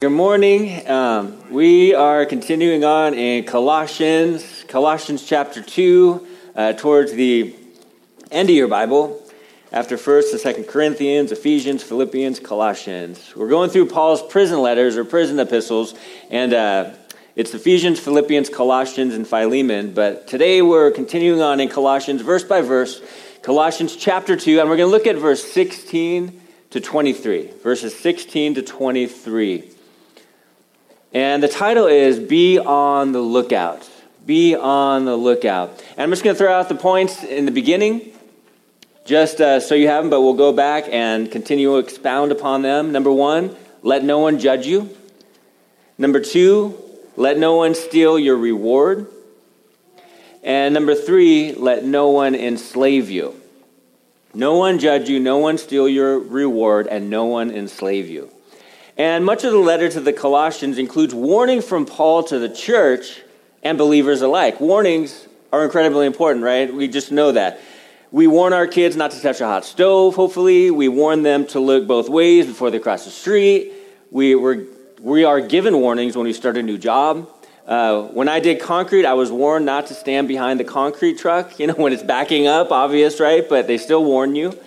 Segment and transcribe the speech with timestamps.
[0.00, 0.88] Good morning.
[0.88, 7.56] Um, we are continuing on in Colossians, Colossians chapter 2, uh, towards the
[8.30, 9.20] end of your Bible,
[9.72, 13.32] after 1st and 2nd Corinthians, Ephesians, Philippians, Colossians.
[13.34, 15.96] We're going through Paul's prison letters or prison epistles,
[16.30, 16.92] and uh,
[17.34, 19.94] it's Ephesians, Philippians, Colossians, and Philemon.
[19.94, 23.02] But today we're continuing on in Colossians, verse by verse,
[23.42, 26.40] Colossians chapter 2, and we're going to look at verse 16
[26.70, 27.50] to 23.
[27.64, 29.72] Verses 16 to 23.
[31.12, 33.88] And the title is Be on the Lookout.
[34.26, 35.82] Be on the lookout.
[35.92, 38.12] And I'm just going to throw out the points in the beginning,
[39.06, 42.60] just uh, so you have them, but we'll go back and continue to expound upon
[42.60, 42.92] them.
[42.92, 44.94] Number one, let no one judge you.
[45.96, 46.78] Number two,
[47.16, 49.06] let no one steal your reward.
[50.42, 53.40] And number three, let no one enslave you.
[54.34, 58.30] No one judge you, no one steal your reward, and no one enslave you.
[58.98, 63.22] And much of the letter to the Colossians includes warning from Paul to the church
[63.62, 64.60] and believers alike.
[64.60, 66.72] Warnings are incredibly important, right?
[66.72, 67.60] We just know that.
[68.10, 70.70] We warn our kids not to touch a hot stove, hopefully.
[70.70, 73.72] We warn them to look both ways before they cross the street.
[74.10, 74.66] We, we
[75.00, 77.28] we are given warnings when we start a new job.
[77.66, 81.58] Uh, when I did concrete, I was warned not to stand behind the concrete truck,
[81.60, 83.48] you know, when it's backing up, obvious, right?
[83.48, 84.58] But they still warn you.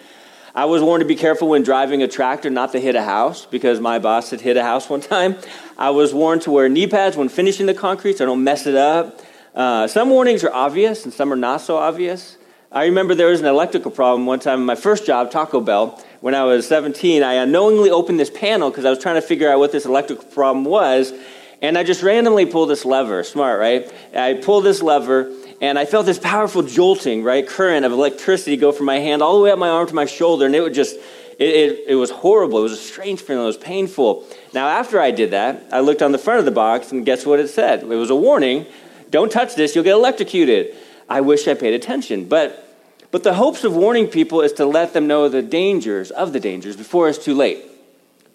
[0.54, 3.46] I was warned to be careful when driving a tractor not to hit a house
[3.46, 5.38] because my boss had hit a house one time.
[5.78, 8.68] I was warned to wear knee pads when finishing the concrete so I don't mess
[8.68, 9.22] it up.
[9.56, 12.38] Uh, some warnings are obvious and some are not so obvious.
[12.72, 16.02] I remember there was an electrical problem one time in my first job, Taco Bell.
[16.22, 19.50] When I was 17, I unknowingly opened this panel because I was trying to figure
[19.50, 21.14] out what this electrical problem was.
[21.62, 23.24] And I just randomly pulled this lever.
[23.24, 23.92] Smart, right?
[24.16, 28.72] I pulled this lever and I felt this powerful jolting, right, current of electricity go
[28.72, 30.74] from my hand all the way up my arm to my shoulder, and it would
[30.74, 30.98] just,
[31.40, 32.60] it, it, it was horrible.
[32.60, 33.44] It was a strange feeling.
[33.44, 34.26] It was painful.
[34.54, 37.26] Now, after I did that, I looked on the front of the box, and guess
[37.26, 37.84] what it said?
[37.84, 38.66] It was a warning
[39.12, 40.74] don't touch this, you'll get electrocuted.
[41.08, 42.26] I wish I paid attention.
[42.26, 42.78] But,
[43.12, 46.40] but the hopes of warning people is to let them know the dangers of the
[46.40, 47.66] dangers before it's too late.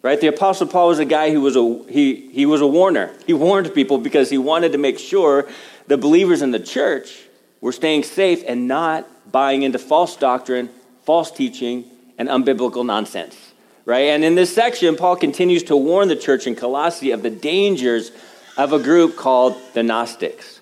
[0.03, 0.21] Right?
[0.21, 3.13] The Apostle Paul was a guy who was a, he, he was a warner.
[3.27, 5.49] He warned people because he wanted to make sure
[5.87, 7.23] the believers in the church
[7.61, 10.69] were staying safe and not buying into false doctrine,
[11.05, 11.85] false teaching,
[12.19, 13.37] and unbiblical nonsense.
[13.85, 14.09] Right?
[14.09, 18.11] And in this section, Paul continues to warn the church in Colossae of the dangers
[18.57, 20.61] of a group called the Gnostics.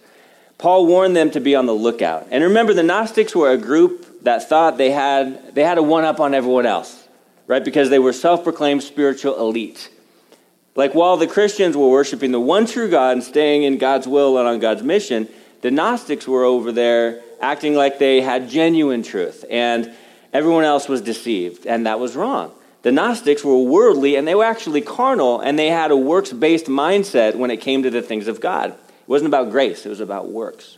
[0.59, 2.29] Paul warned them to be on the lookout.
[2.31, 6.05] And remember, the Gnostics were a group that thought they had, they had a one
[6.05, 7.07] up on everyone else,
[7.47, 7.65] right?
[7.65, 9.91] Because they were self proclaimed spiritual elite.
[10.77, 14.39] Like while the Christians were worshiping the one true God and staying in God's will
[14.39, 15.29] and on God's mission,
[15.61, 19.95] the Gnostics were over there acting like they had genuine truth and
[20.33, 22.53] everyone else was deceived, and that was wrong.
[22.83, 26.67] The Gnostics were worldly and they were actually carnal, and they had a works based
[26.67, 28.71] mindset when it came to the things of God.
[28.71, 30.77] It wasn't about grace, it was about works.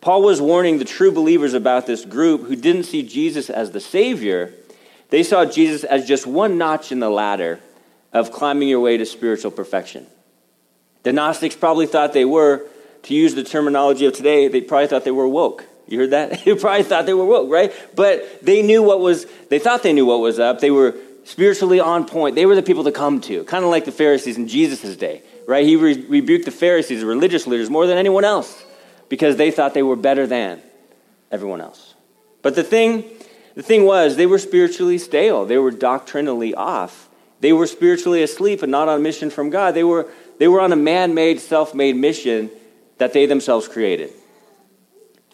[0.00, 3.80] Paul was warning the true believers about this group who didn't see Jesus as the
[3.80, 4.52] Savior.
[5.08, 7.58] They saw Jesus as just one notch in the ladder
[8.14, 10.06] of climbing your way to spiritual perfection.
[11.02, 12.66] The Gnostics probably thought they were,
[13.02, 15.66] to use the terminology of today, they probably thought they were woke.
[15.86, 16.30] You heard that?
[16.44, 17.72] they probably thought they were woke, right?
[17.94, 20.60] But they knew what was, they thought they knew what was up.
[20.60, 20.94] They were
[21.24, 22.36] spiritually on point.
[22.36, 25.22] They were the people to come to, kind of like the Pharisees in Jesus' day,
[25.46, 25.66] right?
[25.66, 28.64] He re- rebuked the Pharisees, the religious leaders, more than anyone else
[29.08, 30.60] because they thought they were better than
[31.30, 31.94] everyone else.
[32.42, 33.04] But the thing,
[33.54, 35.46] the thing was, they were spiritually stale.
[35.46, 37.03] They were doctrinally off.
[37.44, 39.74] They were spiritually asleep and not on a mission from God.
[39.74, 42.50] They were, they were on a man made, self made mission
[42.96, 44.14] that they themselves created.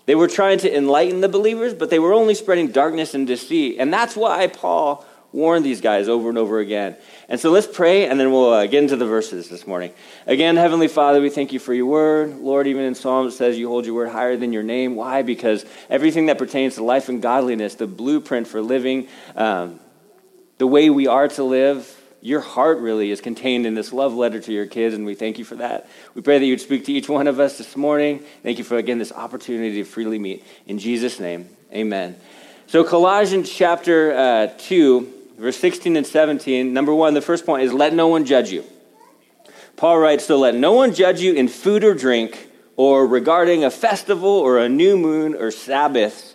[0.06, 3.76] They were trying to enlighten the believers, but they were only spreading darkness and deceit.
[3.78, 6.96] And that's why Paul warned these guys over and over again.
[7.28, 9.92] And so let's pray, and then we'll uh, get into the verses this morning.
[10.26, 12.38] Again, Heavenly Father, we thank you for your word.
[12.38, 14.96] Lord, even in Psalms it says you hold your word higher than your name.
[14.96, 15.22] Why?
[15.22, 19.06] Because everything that pertains to life and godliness, the blueprint for living,
[19.36, 19.78] um,
[20.58, 24.40] the way we are to live, your heart really is contained in this love letter
[24.40, 25.88] to your kids, and we thank you for that.
[26.14, 28.22] We pray that you'd speak to each one of us this morning.
[28.42, 30.44] Thank you for, again, this opportunity to freely meet.
[30.66, 32.16] In Jesus' name, amen.
[32.66, 37.72] So, Colossians chapter uh, 2, verse 16 and 17, number one, the first point is
[37.72, 38.64] let no one judge you.
[39.76, 43.70] Paul writes, So let no one judge you in food or drink, or regarding a
[43.70, 46.34] festival, or a new moon, or Sabbaths,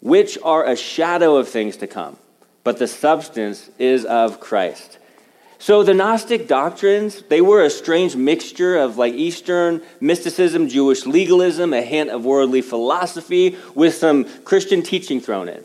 [0.00, 2.18] which are a shadow of things to come
[2.64, 4.98] but the substance is of Christ.
[5.58, 11.74] So the Gnostic doctrines, they were a strange mixture of like Eastern mysticism, Jewish legalism,
[11.74, 15.62] a hint of worldly philosophy with some Christian teaching thrown in.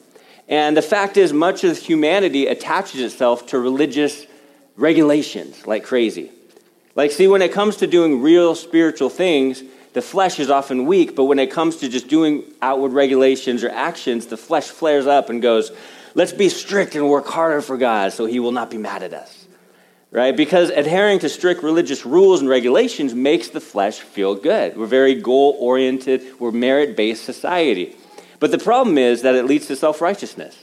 [0.49, 4.27] And the fact is, much of humanity attaches itself to religious
[4.75, 6.29] regulations like crazy.
[6.95, 9.63] Like, see, when it comes to doing real spiritual things,
[9.93, 13.69] the flesh is often weak, but when it comes to just doing outward regulations or
[13.69, 15.71] actions, the flesh flares up and goes,
[16.15, 19.13] let's be strict and work harder for God so he will not be mad at
[19.13, 19.47] us.
[20.11, 20.35] Right?
[20.35, 24.77] Because adhering to strict religious rules and regulations makes the flesh feel good.
[24.77, 27.95] We're very goal oriented, we're merit based society.
[28.39, 30.57] But the problem is that it leads to self righteousness.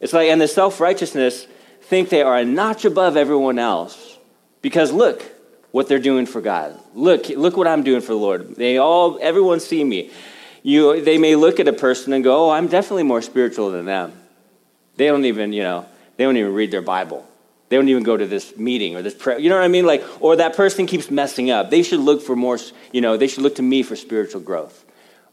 [0.00, 1.46] It's like, and the self righteousness
[1.82, 4.18] think they are a notch above everyone else
[4.62, 5.22] because look
[5.70, 6.78] what they're doing for God.
[6.94, 8.56] Look, look what I'm doing for the Lord.
[8.56, 10.10] They all, everyone see me.
[10.62, 13.84] You, they may look at a person and go, oh, I'm definitely more spiritual than
[13.84, 14.12] them.
[14.98, 15.86] They don't even, you know,
[16.16, 17.24] they don't even read their Bible.
[17.68, 19.38] They don't even go to this meeting or this prayer.
[19.38, 19.86] You know what I mean?
[19.86, 21.70] Like, or that person keeps messing up.
[21.70, 22.58] They should look for more,
[22.92, 24.84] you know, they should look to me for spiritual growth.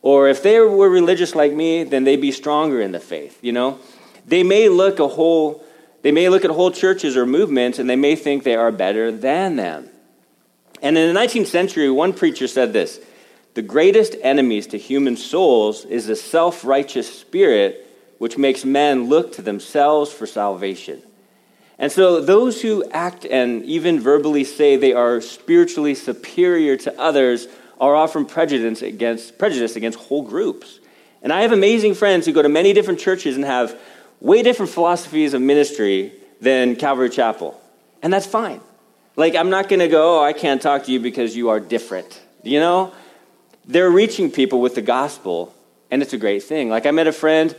[0.03, 3.51] Or if they were religious like me, then they'd be stronger in the faith, you
[3.51, 3.79] know?
[4.27, 5.65] They may look a whole,
[6.03, 9.11] they may look at whole churches or movements and they may think they are better
[9.11, 9.89] than them.
[10.83, 12.99] And in the 19th century, one preacher said this
[13.55, 17.84] The greatest enemies to human souls is the self righteous spirit
[18.17, 21.01] which makes men look to themselves for salvation.
[21.77, 27.47] And so, those who act and even verbally say they are spiritually superior to others
[27.79, 30.79] are often prejudiced against, prejudiced against whole groups.
[31.21, 33.77] And I have amazing friends who go to many different churches and have
[34.21, 37.59] way different philosophies of ministry than Calvary Chapel.
[38.01, 38.61] And that's fine.
[39.15, 41.59] Like, I'm not going to go, oh, I can't talk to you because you are
[41.59, 42.21] different.
[42.43, 42.93] You know?
[43.65, 45.53] They're reaching people with the gospel,
[45.89, 46.69] and it's a great thing.
[46.69, 47.55] Like, I met a friend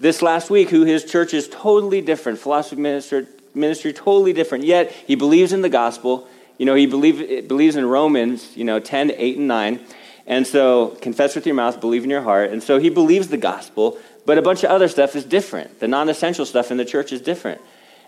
[0.00, 4.90] this last week who his church is totally different, philosophy ministry, ministry totally different, yet
[4.90, 6.26] he believes in the gospel.
[6.58, 9.80] You know, he believe, believes in Romans, you know, 10, 8, and 9.
[10.26, 12.50] And so, confess with your mouth, believe in your heart.
[12.50, 15.80] And so he believes the gospel, but a bunch of other stuff is different.
[15.80, 17.60] The non essential stuff in the church is different.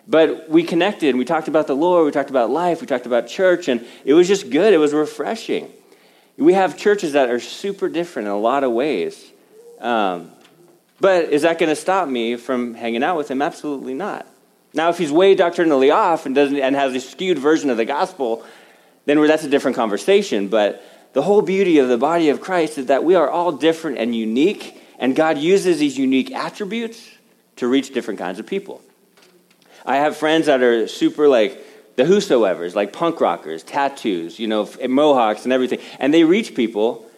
[0.06, 3.06] But we connected and we talked about the Lord, we talked about life, we talked
[3.06, 4.72] about church, and it was just good.
[4.72, 5.70] It was refreshing.
[6.36, 9.30] We have churches that are super different in a lot of ways.
[9.80, 10.32] Um,
[11.02, 13.42] but is that going to stop me from hanging out with him?
[13.42, 14.24] Absolutely not.
[14.72, 17.84] Now, if he's way doctrinally off and, doesn't, and has a skewed version of the
[17.84, 18.44] gospel,
[19.04, 20.46] then that's a different conversation.
[20.46, 20.80] But
[21.12, 24.14] the whole beauty of the body of Christ is that we are all different and
[24.14, 27.10] unique, and God uses these unique attributes
[27.56, 28.80] to reach different kinds of people.
[29.84, 34.70] I have friends that are super like the whosoever's, like punk rockers, tattoos, you know,
[34.88, 37.10] mohawks and everything, and they reach people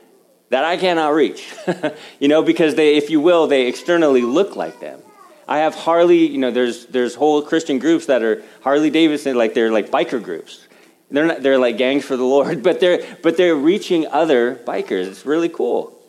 [0.54, 1.52] that I cannot reach,
[2.20, 5.02] you know, because they, if you will, they externally look like them.
[5.48, 9.54] I have Harley, you know, there's, there's whole Christian groups that are Harley Davidson, like
[9.54, 10.68] they're like biker groups.
[11.10, 15.08] They're, not, they're like gangs for the Lord, but they're, but they're reaching other bikers.
[15.08, 16.00] It's really cool.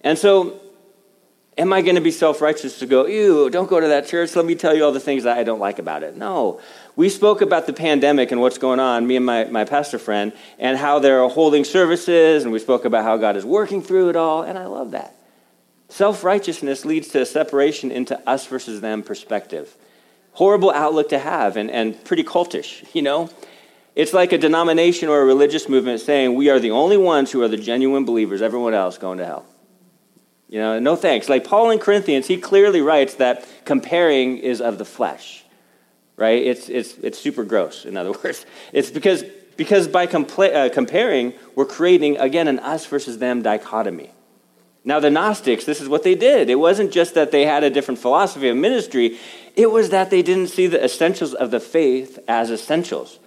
[0.00, 0.60] And so,
[1.58, 4.36] am I going to be self righteous to go, ew, don't go to that church?
[4.36, 6.16] Let me tell you all the things that I don't like about it.
[6.16, 6.60] No
[6.96, 10.32] we spoke about the pandemic and what's going on, me and my, my pastor friend,
[10.58, 14.16] and how they're holding services, and we spoke about how God is working through it
[14.16, 15.14] all, and I love that.
[15.88, 19.76] Self righteousness leads to a separation into us versus them perspective.
[20.32, 23.30] Horrible outlook to have, and, and pretty cultish, you know?
[23.94, 27.42] It's like a denomination or a religious movement saying we are the only ones who
[27.42, 29.46] are the genuine believers, everyone else going to hell.
[30.48, 31.28] You know, no thanks.
[31.28, 35.44] Like Paul in Corinthians, he clearly writes that comparing is of the flesh
[36.16, 36.42] right?
[36.42, 38.44] It's, it's, it's super gross, in other words.
[38.72, 39.24] It's because,
[39.56, 44.10] because by compla- uh, comparing, we're creating, again, an us versus them dichotomy.
[44.84, 46.48] Now, the Gnostics, this is what they did.
[46.48, 49.18] It wasn't just that they had a different philosophy of ministry,
[49.56, 53.18] it was that they didn't see the essentials of the faith as essentials.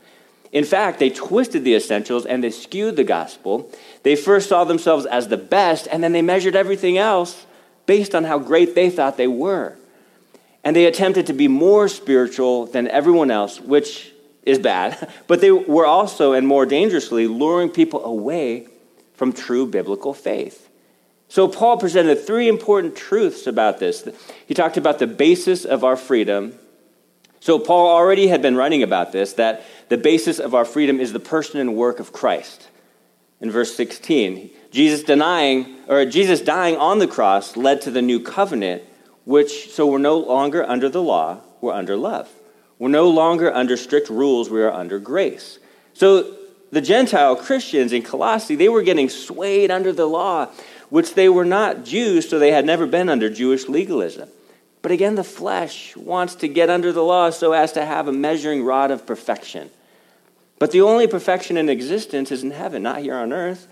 [0.51, 3.71] In fact, they twisted the essentials and they skewed the gospel.
[4.03, 7.45] They first saw themselves as the best, and then they measured everything else
[7.85, 9.75] based on how great they thought they were.
[10.63, 14.11] And they attempted to be more spiritual than everyone else, which
[14.43, 15.09] is bad.
[15.27, 18.67] But they were also, and more dangerously, luring people away
[19.13, 20.69] from true biblical faith.
[21.27, 24.07] So Paul presented three important truths about this.
[24.47, 26.57] He talked about the basis of our freedom.
[27.39, 31.13] So Paul already had been writing about this, that the basis of our freedom is
[31.13, 32.68] the person and work of Christ.
[33.41, 38.19] In verse 16, Jesus denying or Jesus dying on the cross led to the new
[38.19, 38.83] covenant
[39.25, 42.29] which, so we're no longer under the law, we're under love.
[42.79, 45.59] We're no longer under strict rules, we are under grace.
[45.93, 46.35] So
[46.71, 50.47] the Gentile Christians in Colossae, they were getting swayed under the law,
[50.89, 54.29] which they were not Jews, so they had never been under Jewish legalism.
[54.81, 58.13] But again, the flesh wants to get under the law so as to have a
[58.13, 59.69] measuring rod of perfection.
[60.59, 63.67] But the only perfection in existence is in heaven, not here on earth.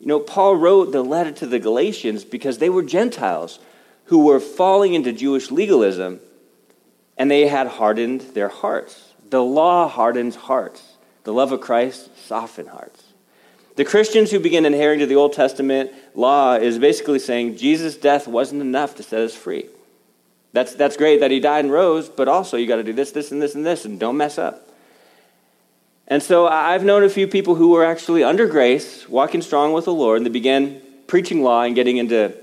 [0.00, 3.60] You know, Paul wrote the letter to the Galatians because they were Gentiles
[4.06, 6.20] who were falling into Jewish legalism
[7.16, 9.12] and they had hardened their hearts.
[9.30, 10.82] The law hardens hearts.
[11.24, 13.04] The love of Christ softens hearts.
[13.76, 18.26] The Christians who begin adhering to the Old Testament law is basically saying Jesus' death
[18.26, 19.66] wasn't enough to set us free.
[20.52, 23.12] That's, that's great that he died and rose, but also you got to do this,
[23.12, 24.68] this, and this, and this, and don't mess up.
[26.08, 29.84] And so I've known a few people who were actually under grace, walking strong with
[29.84, 32.34] the Lord, and they began preaching law and getting into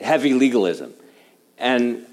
[0.00, 0.92] heavy legalism.
[1.58, 2.06] And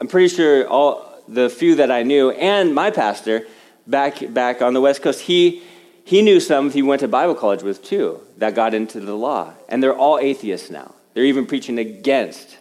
[0.00, 3.46] I'm pretty sure all the few that I knew, and my pastor
[3.86, 5.62] back, back on the West Coast, he,
[6.04, 9.52] he knew some he went to Bible college with too that got into the law.
[9.68, 10.94] And they're all atheists now.
[11.14, 12.58] They're even preaching against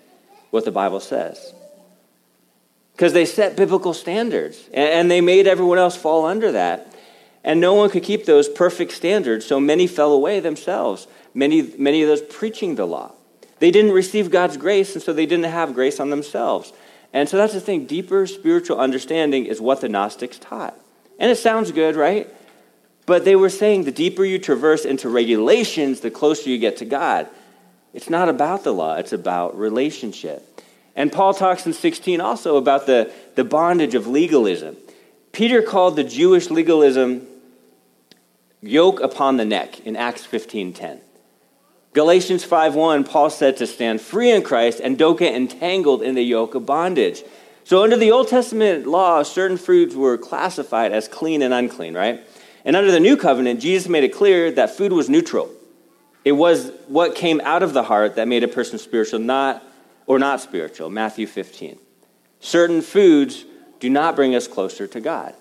[0.52, 1.54] what the Bible says.
[2.94, 6.95] Because they set biblical standards and they made everyone else fall under that.
[7.46, 12.02] And no one could keep those perfect standards, so many fell away themselves, many, many
[12.02, 13.12] of those preaching the law.
[13.60, 16.74] They didn't receive God's grace, and so they didn't have grace on themselves.
[17.14, 20.75] And so that's the thing deeper spiritual understanding is what the Gnostics taught.
[21.20, 22.28] And it sounds good, right?
[23.06, 26.86] But they were saying the deeper you traverse into regulations, the closer you get to
[26.86, 27.28] God.
[27.94, 30.64] It's not about the law, it's about relationship.
[30.96, 34.78] And Paul talks in 16 also about the, the bondage of legalism.
[35.32, 37.28] Peter called the Jewish legalism
[38.62, 41.02] yoke upon the neck in Acts 15:10.
[41.94, 46.24] Galatians 5:1 Paul said to stand free in Christ and don't get entangled in the
[46.24, 47.24] yoke of bondage.
[47.64, 52.22] So under the Old Testament law, certain foods were classified as clean and unclean, right?
[52.64, 55.50] And under the new covenant, Jesus made it clear that food was neutral.
[56.24, 59.64] It was what came out of the heart that made a person spiritual, not
[60.08, 60.90] or not spiritual.
[60.90, 61.80] Matthew 15.
[62.40, 63.46] Certain foods
[63.80, 65.34] do not bring us closer to God.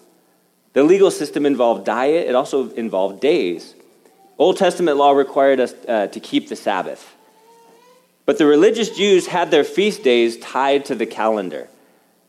[0.75, 3.75] The legal system involved diet, it also involved days.
[4.39, 7.15] Old Testament law required us uh, to keep the Sabbath.
[8.27, 11.69] But the religious Jews had their feast days tied to the calendar.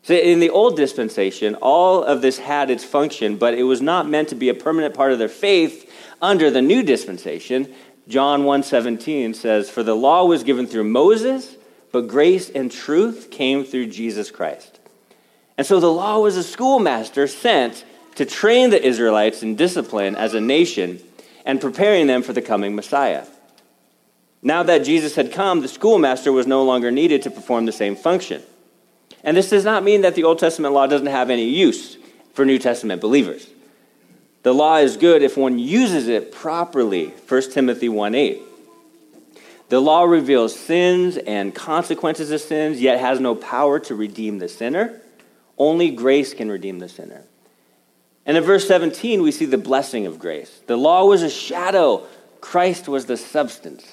[0.03, 4.07] So in the old dispensation, all of this had its function, but it was not
[4.07, 7.73] meant to be a permanent part of their faith under the new dispensation.
[8.07, 11.55] John 1:17 says, "For the law was given through Moses,
[11.91, 14.79] but grace and truth came through Jesus Christ."
[15.57, 17.83] And so the law was a schoolmaster sent
[18.15, 20.99] to train the Israelites in discipline as a nation
[21.45, 23.25] and preparing them for the coming Messiah.
[24.41, 27.95] Now that Jesus had come, the schoolmaster was no longer needed to perform the same
[27.95, 28.41] function.
[29.23, 31.97] And this does not mean that the Old Testament law doesn't have any use
[32.33, 33.49] for New Testament believers.
[34.43, 37.07] The law is good if one uses it properly.
[37.27, 38.41] 1 Timothy 1 8.
[39.69, 44.47] The law reveals sins and consequences of sins, yet has no power to redeem the
[44.47, 45.01] sinner.
[45.57, 47.23] Only grace can redeem the sinner.
[48.25, 50.61] And in verse 17, we see the blessing of grace.
[50.67, 52.05] The law was a shadow,
[52.41, 53.85] Christ was the substance.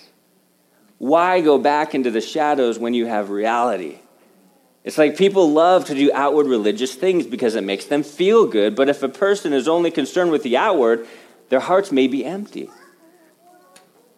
[0.99, 3.99] Why go back into the shadows when you have reality?
[4.85, 8.75] It's like people love to do outward religious things because it makes them feel good,
[8.75, 11.07] but if a person is only concerned with the outward,
[11.51, 12.71] their hearts may be empty.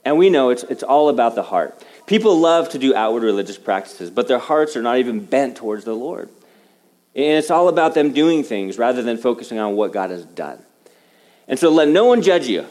[0.04, 1.82] And we know it's, it's all about the heart.
[2.06, 5.84] People love to do outward religious practices, but their hearts are not even bent towards
[5.84, 6.28] the Lord.
[7.14, 10.64] And it's all about them doing things rather than focusing on what God has done.
[11.46, 12.66] And so let no one judge you.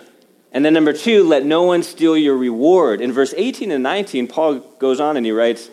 [0.52, 3.02] And then number two, let no one steal your reward.
[3.02, 5.70] In verse 18 and 19, Paul goes on and he writes,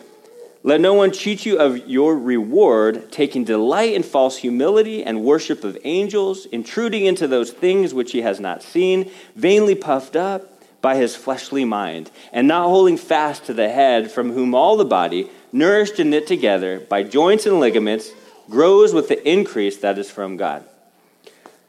[0.63, 5.63] Let no one cheat you of your reward, taking delight in false humility and worship
[5.63, 10.47] of angels, intruding into those things which he has not seen, vainly puffed up
[10.81, 14.85] by his fleshly mind, and not holding fast to the head, from whom all the
[14.85, 18.11] body, nourished and knit together by joints and ligaments,
[18.49, 20.63] grows with the increase that is from God.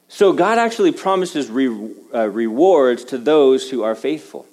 [0.08, 1.68] So God actually promises re,
[2.14, 4.46] uh, rewards to those who are faithful.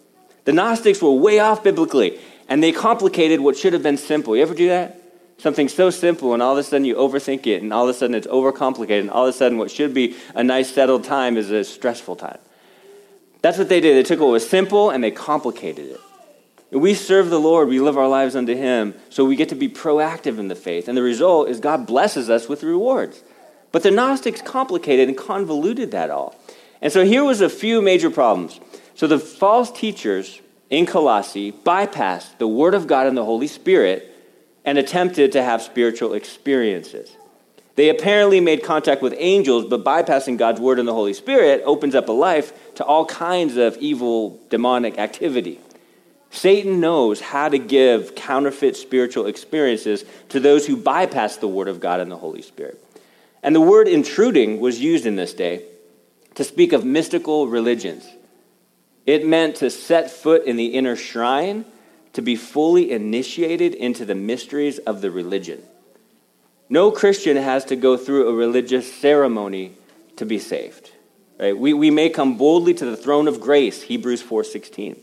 [0.46, 4.36] The Gnostics were way off biblically, and they complicated what should have been simple.
[4.36, 5.02] You ever do that?
[5.38, 7.94] Something so simple, and all of a sudden you overthink it, and all of a
[7.94, 11.38] sudden it's overcomplicated, and all of a sudden what should be a nice settled time
[11.38, 12.40] is a stressful time.
[13.42, 13.96] That's what they did.
[13.96, 16.02] They took what was simple and they complicated it.
[16.72, 19.70] We serve the Lord, we live our lives unto Him, so we get to be
[19.70, 20.88] proactive in the faith.
[20.88, 23.24] And the result is God blesses us with rewards.
[23.72, 26.36] But the Gnostics complicated and convoluted that all.
[26.82, 28.60] And so here was a few major problems.
[28.96, 34.06] So the false teachers in Colossae bypassed the Word of God and the Holy Spirit
[34.64, 37.12] and attempted to have spiritual experiences.
[37.76, 41.96] They apparently made contact with angels, but bypassing God's Word and the Holy Spirit opens
[41.96, 45.60] up a life to all kinds of evil, demonic activity.
[46.32, 51.80] Satan knows how to give counterfeit spiritual experiences to those who bypass the Word of
[51.80, 52.84] God and the Holy Spirit.
[53.42, 55.64] And the word intruding was used in this day
[56.36, 58.08] to speak of mystical religions.
[59.06, 61.66] It meant to set foot in the inner shrine,
[62.14, 65.62] to be fully initiated into the mysteries of the religion.
[66.68, 69.74] No Christian has to go through a religious ceremony
[70.18, 70.92] to be saved.
[71.40, 71.58] Right?
[71.58, 74.98] We, we may come boldly to the throne of grace, Hebrews 4.16.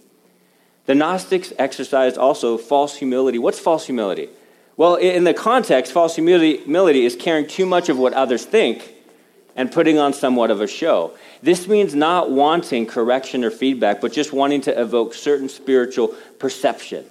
[0.86, 3.38] The Gnostics exercised also false humility.
[3.38, 4.28] What's false humility?
[4.76, 8.94] Well, in the context, false humility is caring too much of what others think
[9.56, 11.12] and putting on somewhat of a show.
[11.42, 17.06] This means not wanting correction or feedback, but just wanting to evoke certain spiritual perception.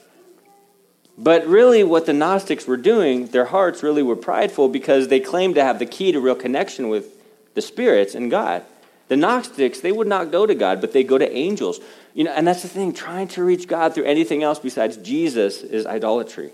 [1.17, 5.55] But really, what the Gnostics were doing, their hearts really were prideful because they claimed
[5.55, 7.07] to have the key to real connection with
[7.55, 8.63] the spirits and God.
[9.07, 11.79] The Gnostics, they would not go to God, but they go to angels.
[12.13, 15.61] You know, and that's the thing, trying to reach God through anything else besides Jesus
[15.61, 16.51] is idolatry.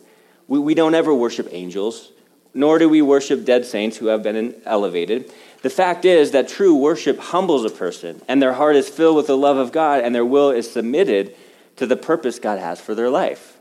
[0.47, 2.11] We, we don't ever worship angels,
[2.53, 5.31] nor do we worship dead saints who have been elevated.
[5.61, 9.27] The fact is that true worship humbles a person, and their heart is filled with
[9.27, 11.35] the love of God, and their will is submitted
[11.77, 13.57] to the purpose God has for their life.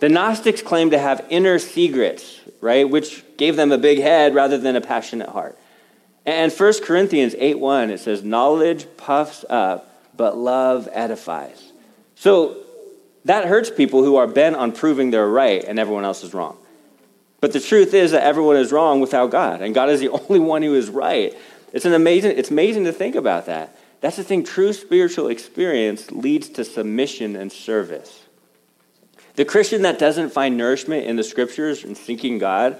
[0.00, 4.56] The Gnostics claim to have inner secrets, right, which gave them a big head rather
[4.56, 5.58] than a passionate heart.
[6.26, 11.72] And 1 Corinthians 8 1, it says, Knowledge puffs up, but love edifies.
[12.14, 12.58] So
[13.24, 16.56] that hurts people who are bent on proving they're right and everyone else is wrong.
[17.40, 20.38] But the truth is that everyone is wrong without God, and God is the only
[20.38, 21.36] one who is right.
[21.72, 23.76] It's an amazing, it's amazing to think about that.
[24.00, 28.24] That's the thing, true spiritual experience leads to submission and service.
[29.36, 32.78] The Christian that doesn't find nourishment in the scriptures and seeking God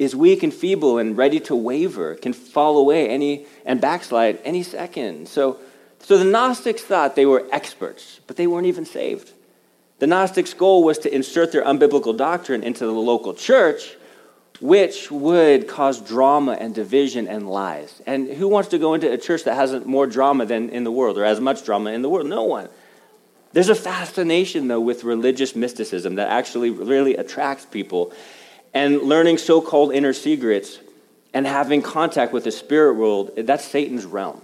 [0.00, 4.62] is weak and feeble and ready to waver, can fall away any and backslide any
[4.62, 5.28] second.
[5.28, 5.58] So,
[5.98, 9.30] so the Gnostics thought they were experts, but they weren't even saved.
[9.98, 13.94] The Gnostics' goal was to insert their unbiblical doctrine into the local church,
[14.62, 18.00] which would cause drama and division and lies.
[18.06, 20.90] And who wants to go into a church that has more drama than in the
[20.90, 22.26] world, or as much drama in the world?
[22.26, 22.70] No one.
[23.52, 28.14] There's a fascination, though, with religious mysticism that actually really attracts people.
[28.72, 30.78] And learning so called inner secrets
[31.34, 34.42] and having contact with the spirit world, that's Satan's realm.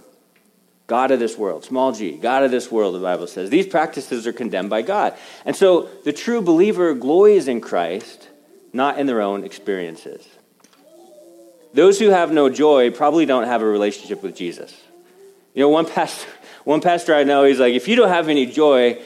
[0.87, 3.49] God of this world, small g, God of this world, the Bible says.
[3.49, 5.15] These practices are condemned by God.
[5.45, 8.29] And so the true believer glories in Christ,
[8.71, 10.25] not in their own experiences.
[11.73, 14.73] Those who have no joy probably don't have a relationship with Jesus.
[15.53, 16.29] You know, one pastor,
[16.63, 18.97] one pastor I know, he's like, if you don't have any joy,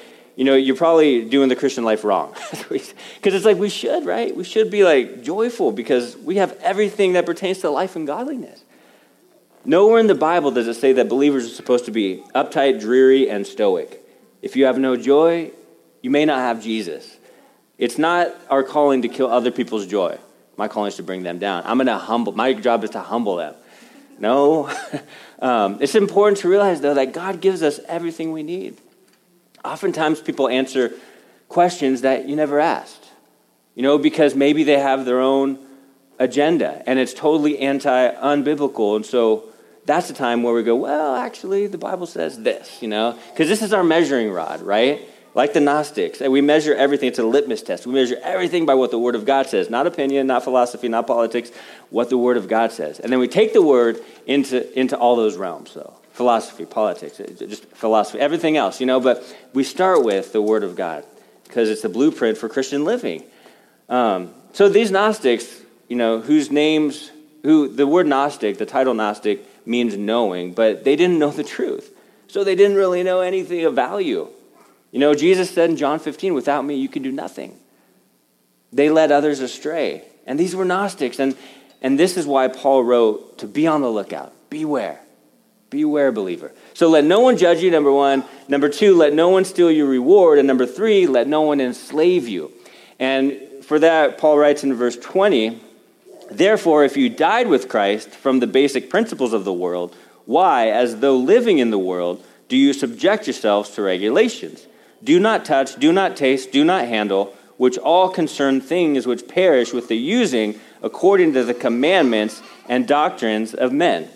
[0.42, 2.36] you know, you're probably doing the Christian life wrong.
[2.70, 4.36] Because it's like we should, right?
[4.36, 8.64] We should be like joyful because we have everything that pertains to life and godliness.
[9.66, 13.30] Nowhere in the Bible does it say that believers are supposed to be uptight, dreary,
[13.30, 14.04] and stoic.
[14.42, 15.52] If you have no joy,
[16.02, 17.20] you may not have Jesus.
[17.78, 20.18] It's not our calling to kill other people's joy.
[20.58, 21.62] My calling is to bring them down.
[21.68, 23.54] I'm going to humble, my job is to humble them.
[24.18, 24.76] No.
[25.40, 28.82] um, it's important to realize, though, that God gives us everything we need.
[29.63, 30.93] Oftentimes, people answer
[31.50, 33.10] questions that you never asked,
[33.76, 35.60] you know, because maybe they have their own
[36.17, 38.95] agenda and it's totally anti unbiblical.
[38.95, 39.50] And so
[39.86, 43.47] that's the time where we go, well, actually, the Bible says this, you know, because
[43.47, 45.02] this is our measuring rod, right?
[45.34, 47.08] Like the Gnostics, and we measure everything.
[47.08, 47.88] It's a litmus test.
[47.88, 51.08] We measure everything by what the Word of God says, not opinion, not philosophy, not
[51.08, 51.52] politics,
[51.89, 53.00] what the Word of God says.
[53.00, 57.65] And then we take the Word into, into all those realms, so philosophy, politics, just
[57.67, 61.06] philosophy, everything else, you know, but we start with the Word of God
[61.43, 63.24] because it's the blueprint for Christian living.
[63.89, 67.12] Um, so these Gnostics, you know, whose names,
[67.43, 71.93] who the word Gnostic, the title Gnostic, means knowing, but they didn't know the truth.
[72.28, 74.30] So they didn't really know anything of value.
[74.91, 77.58] You know, Jesus said in John 15, without me, you can do nothing.
[78.71, 80.04] They led others astray.
[80.26, 81.19] And these were Gnostics.
[81.19, 81.36] And,
[81.82, 84.34] and this is why Paul wrote to be on the lookout.
[84.50, 85.02] Beware.
[85.72, 86.52] Beware, believer.
[86.74, 88.26] So let no one judge you, number one.
[88.50, 90.38] Number two, let no one steal your reward.
[90.38, 92.52] And number three, let no one enslave you.
[93.00, 95.60] And for that, Paul writes in verse 20
[96.30, 101.00] Therefore, if you died with Christ from the basic principles of the world, why, as
[101.00, 104.66] though living in the world, do you subject yourselves to regulations?
[105.04, 109.72] Do not touch, do not taste, do not handle, which all concern things which perish
[109.72, 114.10] with the using according to the commandments and doctrines of men.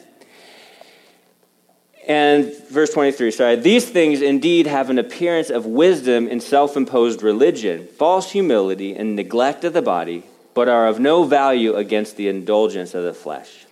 [2.08, 7.24] And verse 23, sorry, these things indeed have an appearance of wisdom in self imposed
[7.24, 10.24] religion, false humility, and neglect of the body
[10.56, 13.68] but are of no value against the indulgence of the flesh.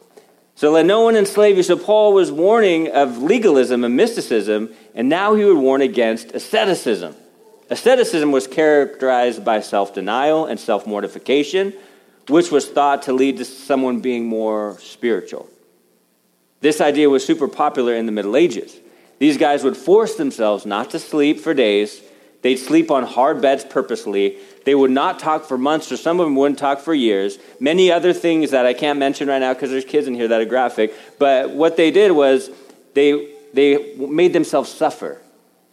[0.54, 1.64] So let no one enslave you.
[1.64, 7.16] So Paul was warning of legalism and mysticism, and now he would warn against asceticism.
[7.72, 11.74] Asceticism was characterized by self denial and self mortification,
[12.28, 15.50] which was thought to lead to someone being more spiritual.
[16.64, 18.76] This idea was super popular in the Middle Ages.
[19.20, 22.02] These guys would force themselves not to sleep for days.
[22.42, 26.26] They'd sleep on hard beds purposely they would not talk for months, or some of
[26.26, 27.38] them wouldn't talk for years.
[27.60, 30.42] Many other things that I can't mention right now because there's kids in here that
[30.42, 30.94] are graphic.
[31.20, 32.50] But what they did was
[32.94, 35.22] they they made themselves suffer.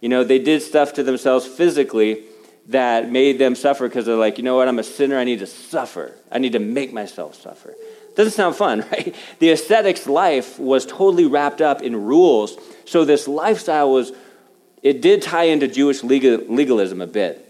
[0.01, 2.23] You know, they did stuff to themselves physically
[2.67, 5.39] that made them suffer because they're like, you know what, I'm a sinner, I need
[5.39, 6.15] to suffer.
[6.31, 7.73] I need to make myself suffer.
[8.15, 9.15] Doesn't sound fun, right?
[9.39, 12.57] The ascetic's life was totally wrapped up in rules.
[12.85, 14.11] So this lifestyle was,
[14.81, 17.47] it did tie into Jewish legal, legalism a bit.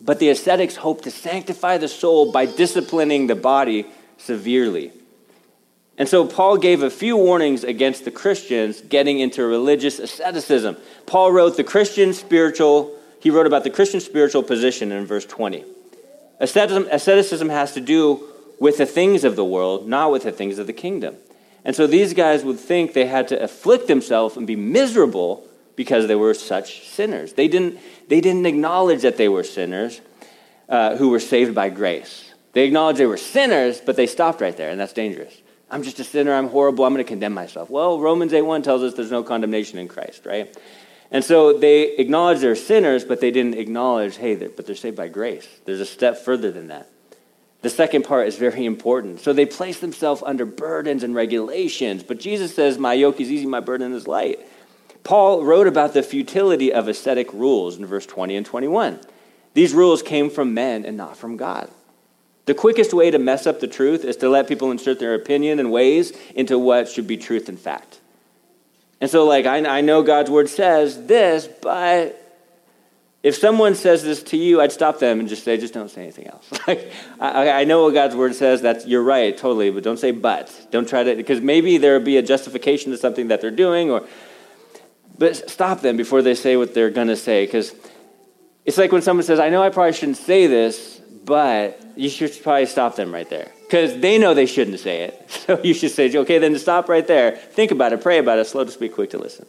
[0.00, 3.86] But the ascetics hoped to sanctify the soul by disciplining the body
[4.16, 4.92] severely.
[5.98, 10.78] And so Paul gave a few warnings against the Christians getting into religious asceticism.
[11.04, 15.62] Paul wrote the Christian spiritual, he wrote about the Christian spiritual position in verse 20.
[16.38, 18.29] Asceticism, asceticism has to do
[18.60, 21.16] with the things of the world, not with the things of the kingdom.
[21.64, 26.06] And so these guys would think they had to afflict themselves and be miserable because
[26.06, 27.32] they were such sinners.
[27.32, 30.00] They didn't, they didn't acknowledge that they were sinners
[30.68, 32.32] uh, who were saved by grace.
[32.52, 35.34] They acknowledged they were sinners, but they stopped right there, and that's dangerous.
[35.70, 37.70] I'm just a sinner, I'm horrible, I'm going to condemn myself.
[37.70, 40.54] Well, Romans 8.1 tells us there's no condemnation in Christ, right?
[41.12, 44.96] And so they acknowledge they're sinners, but they didn't acknowledge, hey, they're, but they're saved
[44.96, 45.48] by grace.
[45.64, 46.88] There's a step further than that.
[47.62, 49.20] The second part is very important.
[49.20, 53.46] So they place themselves under burdens and regulations, but Jesus says, My yoke is easy,
[53.46, 54.40] my burden is light.
[55.04, 59.00] Paul wrote about the futility of ascetic rules in verse 20 and 21.
[59.54, 61.70] These rules came from men and not from God.
[62.46, 65.58] The quickest way to mess up the truth is to let people insert their opinion
[65.58, 68.00] and ways into what should be truth and fact.
[69.00, 72.29] And so, like, I, I know God's word says this, but
[73.22, 76.02] if someone says this to you, I'd stop them and just say, just don't say
[76.02, 76.48] anything else.
[76.66, 78.62] like, I, I, know what God's word says.
[78.62, 79.70] That's you're right, totally.
[79.70, 80.68] But don't say but.
[80.70, 83.90] Don't try to because maybe there will be a justification to something that they're doing,
[83.90, 84.06] or
[85.18, 87.44] but stop them before they say what they're to say.
[87.44, 87.74] Because
[88.64, 92.32] it's like when someone says, "I know I probably shouldn't say this," but you should
[92.42, 95.16] probably stop them right there because they know they shouldn't say it.
[95.50, 97.32] So you should say, okay, then stop right there.
[97.32, 99.46] Think about it, pray about it, slow to speak, quick to listen.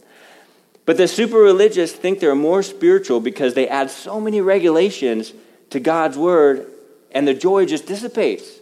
[0.92, 5.32] But the super religious think they're more spiritual because they add so many regulations
[5.70, 6.70] to God's word
[7.14, 8.60] and the joy just dissipates.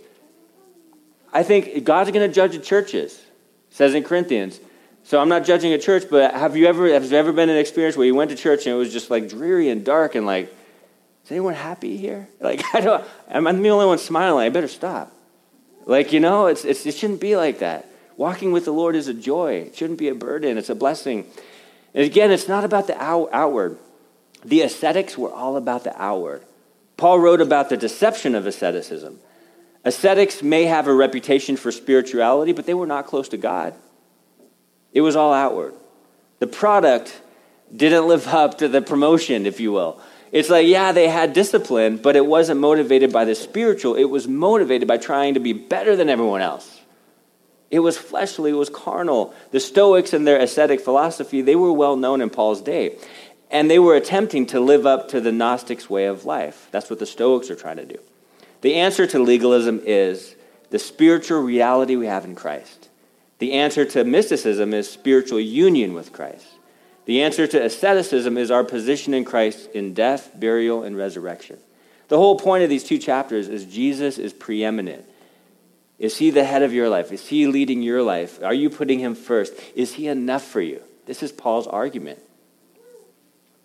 [1.34, 3.20] I think God's going to judge the churches,
[3.72, 4.60] says in Corinthians.
[5.06, 7.58] So I'm not judging a church, but have you ever have there ever been an
[7.58, 10.28] experience where you went to church and it was just like dreary and dark and
[10.28, 10.54] like
[11.26, 12.30] is anyone happy here?
[12.40, 14.46] Like, I don't, I'm the only one smiling.
[14.46, 15.12] I better stop.
[15.88, 17.88] Like, you know, it's, it's, it shouldn't be like that.
[18.18, 19.54] Walking with the Lord is a joy.
[19.54, 20.60] It shouldn't be a burden.
[20.60, 21.26] It's a blessing.
[21.94, 23.78] And again, it's not about the outward.
[24.44, 26.44] The ascetics were all about the outward.
[26.98, 29.20] Paul wrote about the deception of asceticism.
[29.86, 33.74] Ascetics may have a reputation for spirituality, but they were not close to God.
[34.92, 35.74] It was all outward.
[36.40, 37.22] The product
[37.74, 40.02] didn't live up to the promotion, if you will.
[40.32, 43.96] It's like, yeah, they had discipline, but it wasn't motivated by the spiritual.
[43.96, 46.79] It was motivated by trying to be better than everyone else.
[47.72, 49.34] It was fleshly, it was carnal.
[49.52, 52.98] The Stoics and their ascetic philosophy, they were well known in Paul's day.
[53.52, 56.68] And they were attempting to live up to the Gnostics' way of life.
[56.72, 58.00] That's what the Stoics are trying to do.
[58.62, 60.36] The answer to legalism is
[60.70, 62.90] the spiritual reality we have in Christ.
[63.40, 66.46] The answer to mysticism is spiritual union with Christ.
[67.06, 71.58] The answer to asceticism is our position in Christ in death, burial, and resurrection.
[72.10, 75.06] The whole point of these two chapters is Jesus is preeminent.
[76.00, 77.12] Is he the head of your life?
[77.12, 78.42] Is he leading your life?
[78.42, 79.54] Are you putting him first?
[79.76, 80.82] Is he enough for you?
[81.06, 82.20] This is Paul's argument.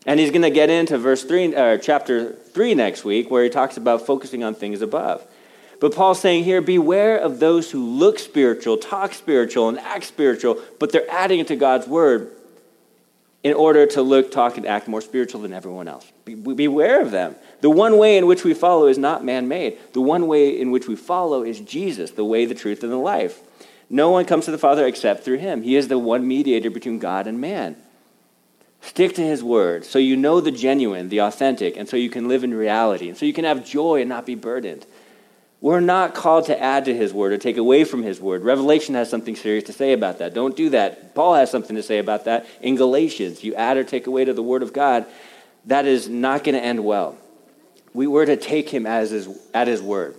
[0.05, 3.51] And he's going to get into verse 3 or chapter 3 next week where he
[3.51, 5.25] talks about focusing on things above.
[5.81, 10.61] But Paul's saying here, beware of those who look spiritual, talk spiritual, and act spiritual,
[10.79, 12.31] but they're adding to God's word
[13.45, 16.11] in order to look, talk, and act more spiritual than everyone else.
[16.25, 17.37] Be, beware of them.
[17.61, 19.79] The one way in which we follow is not man made.
[19.93, 22.97] The one way in which we follow is Jesus, the way, the truth, and the
[22.97, 23.43] life.
[23.91, 25.63] No one comes to the Father except through him.
[25.63, 27.77] He is the one mediator between God and man.
[28.81, 32.29] Stick to his word so you know the genuine, the authentic, and so you can
[32.29, 34.87] live in reality, and so you can have joy and not be burdened.
[35.65, 38.43] We're not called to add to his word or take away from his word.
[38.43, 40.35] Revelation has something serious to say about that.
[40.35, 41.15] Don't do that.
[41.15, 43.43] Paul has something to say about that in Galatians.
[43.43, 45.07] You add or take away to the word of God,
[45.65, 47.17] that is not going to end well.
[47.95, 50.17] We were to take him as his, at his word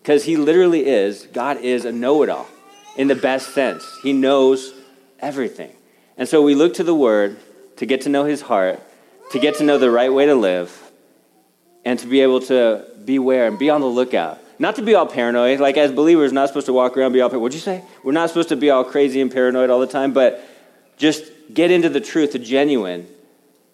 [0.00, 2.46] because he literally is, God is a know it all
[2.96, 3.84] in the best sense.
[4.04, 4.72] He knows
[5.18, 5.72] everything.
[6.16, 7.36] And so we look to the word
[7.78, 8.80] to get to know his heart,
[9.32, 10.92] to get to know the right way to live,
[11.84, 15.06] and to be able to beware and be on the lookout not to be all
[15.06, 15.60] paranoid.
[15.60, 17.28] Like as believers, not supposed to walk around be all.
[17.28, 17.42] paranoid.
[17.42, 17.82] What'd you say?
[18.02, 20.44] We're not supposed to be all crazy and paranoid all the time, but
[20.96, 23.06] just get into the truth, the genuine,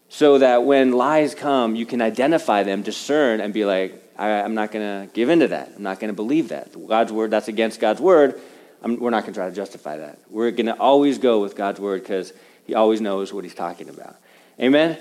[0.09, 4.55] so that when lies come, you can identify them, discern, and be like, I, am
[4.55, 5.73] not going to give into that.
[5.77, 6.73] I'm not going to believe that.
[6.87, 8.41] God's word, that's against God's word.
[8.83, 10.19] I'm, we're not going to try to justify that.
[10.29, 12.33] We're going to always go with God's word because
[12.67, 14.17] He always knows what he's talking about.
[14.61, 14.99] Amen?